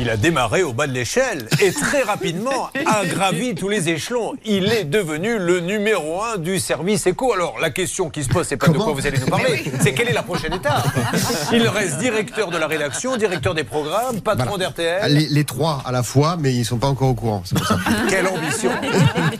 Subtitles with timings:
[0.00, 4.32] Il a démarré au bas de l'échelle et très rapidement a gravi tous les échelons.
[4.46, 7.34] Il est devenu le numéro un du service éco.
[7.34, 9.92] Alors la question qui se pose, c'est pas de quoi vous allez nous parler, c'est
[9.92, 10.86] quelle est la prochaine étape
[11.52, 15.12] Il reste directeur de la rédaction, directeur des programmes, patron d'RTL.
[15.12, 17.42] Les, les trois à la fois, mais ils sont pas encore au courant.
[17.44, 17.76] c'est pour ça.
[18.08, 18.70] Quelle ambition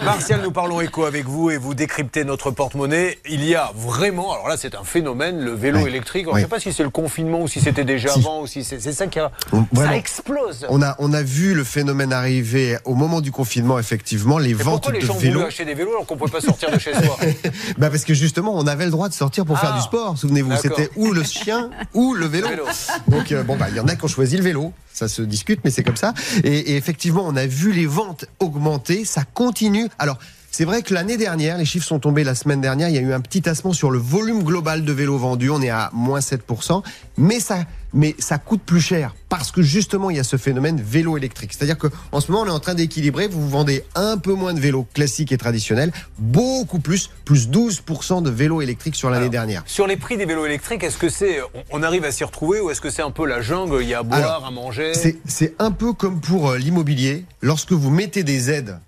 [0.05, 3.19] Martial, nous parlons éco avec vous et vous décryptez notre porte-monnaie.
[3.27, 6.25] Il y a vraiment, alors là c'est un phénomène, le vélo électrique.
[6.25, 6.35] Alors.
[6.35, 8.19] Je ne sais pas si c'est le confinement ou si c'était déjà Si.
[8.19, 9.31] avant ou si c'est c'est ça qui a...
[9.73, 9.91] Vraiment.
[9.93, 14.39] Ça explose On a, on a vu le phénomène arriver au moment du confinement, effectivement,
[14.39, 15.41] les Et ventes pourquoi les de gens vélos.
[15.43, 17.19] acheter des vélos alors qu'on ne pouvait pas sortir de chez soi
[17.79, 19.79] Bah parce que justement, on avait le droit de sortir pour faire Ah.
[19.79, 20.17] du sport.
[20.19, 22.49] Souvenez-vous, c'était ou le chien ou le vélo.
[22.49, 22.65] Vélo.
[23.09, 24.73] Donc euh, bon bah il y en a qui ont choisi le vélo.
[24.93, 26.13] Ça se discute, mais c'est comme ça.
[26.45, 29.05] Et, et effectivement, on a vu les ventes augmenter.
[29.05, 29.89] Ça continue.
[29.99, 30.19] Alors.
[30.53, 33.03] C'est vrai que l'année dernière, les chiffres sont tombés la semaine dernière, il y a
[33.03, 36.19] eu un petit tassement sur le volume global de vélos vendus, on est à moins
[36.19, 36.83] 7%,
[37.17, 40.81] mais ça, mais ça coûte plus cher parce que justement il y a ce phénomène
[40.85, 41.53] vélo électrique.
[41.57, 44.53] C'est-à-dire que en ce moment on est en train d'équilibrer, vous vendez un peu moins
[44.53, 49.63] de vélos classiques et traditionnels, beaucoup plus, plus 12% de vélos électriques sur l'année dernière.
[49.67, 51.39] Sur les prix des vélos électriques, est-ce que c'est,
[51.71, 53.79] on- arrive à s'y retrouver ou est-ce que c'est un peu la jungle?
[53.83, 54.93] Il y a à boire, Alors, à manger?
[54.95, 57.25] C'est c'est un peu comme pour euh, l'immobilier.
[57.41, 58.79] Lorsque vous mettez des aides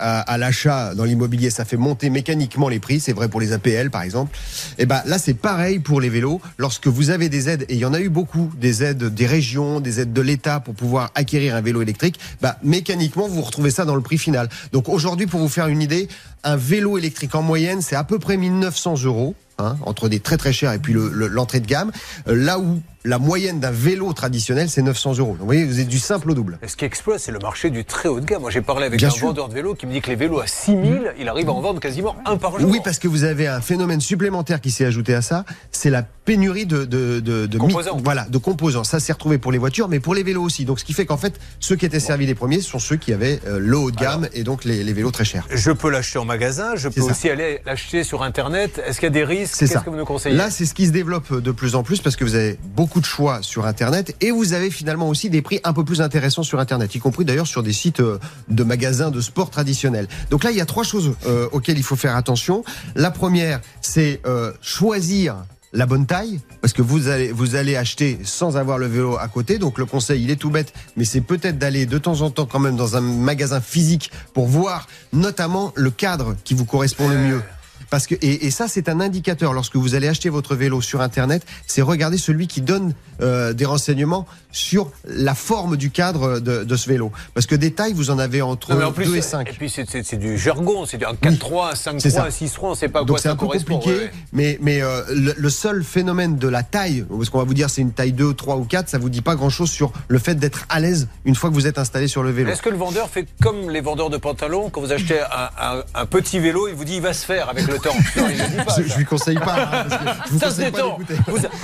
[0.00, 3.00] à, à l'achat dans l'immobilier, ça fait monter mécaniquement les prix.
[3.00, 4.36] C'est vrai pour les APL, par exemple.
[4.78, 6.40] Et ben là, c'est pareil pour les vélos.
[6.58, 9.26] Lorsque vous avez des aides, et il y en a eu beaucoup, des aides des
[9.26, 13.70] régions, des aides de l'État pour pouvoir acquérir un vélo électrique, bah, mécaniquement, vous retrouvez
[13.70, 14.48] ça dans le prix final.
[14.72, 16.08] Donc aujourd'hui, pour vous faire une idée,
[16.44, 19.34] un vélo électrique en moyenne, c'est à peu près 1900 euros.
[19.66, 21.90] Hein, entre des très très chers et puis le- le- l'entrée de gamme,
[22.28, 25.30] Euh, là où la moyenne d'un vélo traditionnel c'est 900 euros.
[25.30, 26.58] Donc, vous voyez, vous êtes du simple au double.
[26.62, 28.42] Et Ce qui explose, c'est le marché du très haut de gamme.
[28.42, 29.28] Moi, j'ai parlé avec Bien un sûr.
[29.28, 31.60] vendeur de vélos qui me dit que les vélos à 6000, il arrive à en
[31.62, 32.68] vendre quasiment un par jour.
[32.70, 36.02] Oui, parce que vous avez un phénomène supplémentaire qui s'est ajouté à ça, c'est la
[36.30, 37.98] pénurie de, de, de, de Composants.
[38.04, 38.84] voilà, de composants.
[38.84, 40.64] Ça s'est retrouvé pour les voitures, mais pour les vélos aussi.
[40.64, 43.12] Donc, ce qui fait qu'en fait, ceux qui étaient servis les premiers sont ceux qui
[43.12, 45.44] avaient euh, le haut de gamme et donc les, les vélos très chers.
[45.50, 47.10] Je peux l'acheter en magasin, je peux ça.
[47.10, 48.80] aussi aller l'acheter sur Internet.
[48.86, 49.54] Est-ce qu'il y a des risques?
[49.56, 49.80] C'est Qu'est-ce ça.
[49.80, 50.36] que vous nous conseillez?
[50.36, 53.00] Là, c'est ce qui se développe de plus en plus parce que vous avez beaucoup
[53.00, 56.44] de choix sur Internet et vous avez finalement aussi des prix un peu plus intéressants
[56.44, 60.06] sur Internet, y compris d'ailleurs sur des sites euh, de magasins de sport traditionnels.
[60.30, 62.62] Donc là, il y a trois choses euh, auxquelles il faut faire attention.
[62.94, 65.34] La première, c'est euh, choisir
[65.72, 69.28] la bonne taille parce que vous allez vous allez acheter sans avoir le vélo à
[69.28, 69.58] côté.
[69.58, 72.46] Donc le conseil il est tout bête mais c'est peut-être d'aller de temps en temps
[72.46, 77.16] quand même dans un magasin physique pour voir notamment le cadre qui vous correspond le
[77.16, 77.42] mieux
[77.90, 81.00] parce que et, et ça c'est un indicateur lorsque vous allez acheter votre vélo sur
[81.00, 86.64] internet, c'est regarder celui qui donne euh, des renseignements sur la forme du cadre de,
[86.64, 87.12] de ce vélo.
[87.34, 89.22] Parce que des tailles vous en avez entre Non, mais en plus, 2 et Et
[89.22, 89.52] 5.
[89.58, 92.24] puis c'est- c'est c'est du jargon, c'est un 4-3, un C'est 5-3, ça.
[92.24, 93.74] un 6-3, on ne sait pas à Donc quoi c'est ça un peu correspond.
[93.78, 94.10] compliqué, ouais, ouais.
[94.32, 97.70] mais, mais euh, le, le seul phénomène de la taille, parce qu'on va vous dire
[97.70, 100.34] c'est une taille 2, 3 ou 4, ça vous dit pas grand-chose sur le fait
[100.34, 102.50] d'être à l'aise une fois que vous êtes installé sur le vélo.
[102.50, 105.82] Est-ce que le vendeur fait comme les vendeurs de pantalons quand vous achetez un, un-
[105.94, 108.38] un petit vélo, il vous dit il va se faire avec le temps Non, il
[108.38, 108.74] ne dit pas.
[108.78, 110.98] Je, je lui conseille pas, hein, parce que je vous Ça se détend.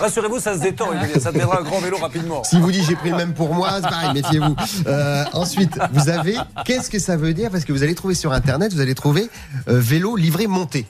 [0.01, 0.87] Rassurez-vous, ça se détend.
[1.21, 2.45] Ça deviendra un grand vélo rapidement.
[2.45, 4.57] S'il vous dit j'ai pris le même pour moi, c'est pareil, méfiez-vous.
[4.87, 7.51] Euh, ensuite, vous avez, qu'est-ce que ça veut dire?
[7.51, 9.29] Parce que vous allez trouver sur Internet, vous allez trouver
[9.69, 10.87] euh, vélo livré monté.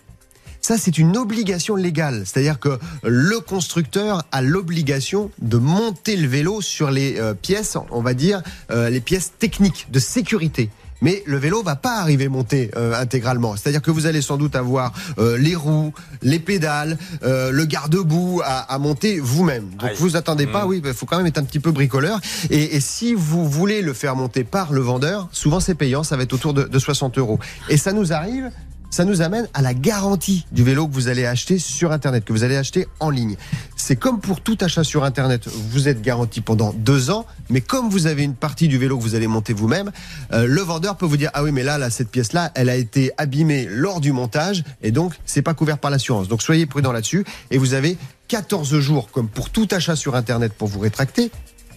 [0.67, 2.25] Ça, c'est une obligation légale.
[2.25, 8.03] C'est-à-dire que le constructeur a l'obligation de monter le vélo sur les euh, pièces, on
[8.03, 8.43] va dire,
[8.73, 10.71] euh, les pièces techniques de sécurité.
[11.03, 13.55] Mais le vélo va pas arriver monté euh, intégralement.
[13.57, 15.93] C'est-à-dire que vous allez sans doute avoir euh, les roues,
[16.23, 19.69] les pédales, euh, le garde-boue à, à monter vous-même.
[19.79, 19.97] Donc Aïe.
[19.99, 20.69] vous attendez pas, Mmh.
[20.69, 22.19] oui, il faut quand même être un petit peu bricoleur.
[22.51, 26.17] Et, et si vous voulez le faire monter par le vendeur, souvent c'est payant, ça
[26.17, 27.39] va être autour de, de 60 euros.
[27.69, 28.51] Et ça nous arrive,
[28.97, 32.33] ça nous amène à la garantie du vélo que vous allez acheter sur Internet, que
[32.33, 33.37] vous allez acheter en ligne.
[33.77, 37.91] C'est comme pour tout achat sur Internet, vous êtes garanti pendant deux ans, mais comme
[37.91, 39.91] vous avez une partie du vélo que vous allez monter vous-même,
[40.33, 42.71] euh, le vendeur peut vous dire ah oui mais là, là cette pièce là, elle
[42.71, 46.29] a été abîmée lors du montage et donc c'est pas couvert par l'assurance.
[46.29, 47.99] Donc soyez prudent là-dessus et vous avez
[48.29, 51.31] 14 jours comme pour tout achat sur Internet pour vous rétracter.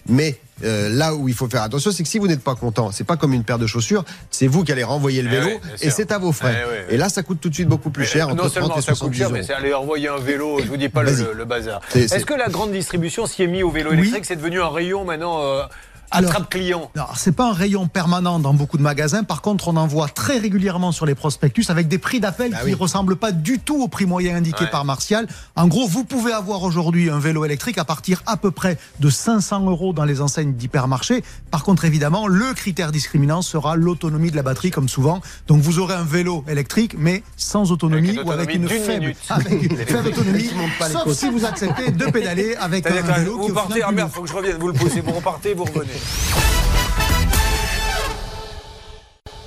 [0.08, 2.90] Mais euh, là où il faut faire attention, c'est que si vous n'êtes pas content,
[2.92, 5.46] c'est pas comme une paire de chaussures, c'est vous qui allez renvoyer le Eh vélo
[5.62, 6.54] oui, et c'est à vos frais.
[6.64, 6.94] Eh oui.
[6.94, 8.26] Et là, ça coûte tout de suite beaucoup plus Mais, cher.
[8.28, 9.36] entre non 30 seulement et ça coûte 70 cher, euros.
[9.36, 11.80] mais c'est aller envoyer un vélo, je vous dis pas le, bazar.
[11.94, 13.98] Est-ce que la grande distribution s'y est mis au vélo Oui.
[13.98, 14.24] électrique?
[14.26, 15.62] C'est devenu un rayon maintenant euh,
[16.10, 19.22] attrape client Alors, c'est pas un rayon permanent dans beaucoup de magasins.
[19.24, 22.58] Par contre, on en voit très régulièrement sur les prospectus avec des prix d'appel Bah
[22.60, 22.74] qui oui.
[22.74, 24.70] ressemblent pas du tout au prix moyen indiqué Ouais.
[24.70, 25.26] par Martial.
[25.56, 29.08] En gros, vous pouvez avoir aujourd'hui un vélo électrique à partir à peu près de
[29.10, 31.22] 500 euros dans les enseignes d'hypermarché.
[31.50, 35.20] Par contre, évidemment, le critère discriminant sera l'autonomie de la batterie, comme souvent.
[35.48, 39.62] Donc, vous aurez un vélo électrique, mais sans autonomie Avec ou avec une faible, avec
[39.62, 40.50] une faible autonomie.
[40.92, 44.28] Sauf si vous acceptez de pédaler avec un vélo vous partez, ah merde, faut que
[44.28, 45.99] je revienne, vous le poussez, vous repartez, vous revenez.
[46.02, 46.59] Thank you.